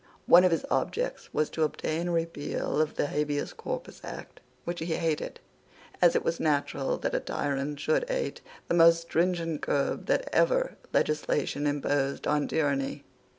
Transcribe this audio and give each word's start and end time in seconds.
One 0.25 0.43
of 0.43 0.49
his 0.49 0.65
objects 0.71 1.31
was 1.31 1.51
to 1.51 1.61
obtain 1.61 2.07
a 2.07 2.11
repeal 2.11 2.81
of 2.81 2.95
the 2.95 3.05
Habeas 3.05 3.53
Corpus 3.53 4.01
Act, 4.03 4.39
which 4.65 4.79
he 4.79 4.85
hated, 4.87 5.39
as 6.01 6.15
it 6.15 6.23
was 6.23 6.39
natural 6.39 6.97
that 6.97 7.13
a 7.13 7.19
tyrant 7.19 7.79
should 7.79 8.09
hate 8.09 8.41
the 8.67 8.73
most 8.73 9.01
stringent 9.01 9.61
curb 9.61 10.07
that 10.07 10.27
ever 10.33 10.75
legislation 10.91 11.67
imposed 11.67 12.25
on 12.25 12.47
tyranny. 12.47 13.03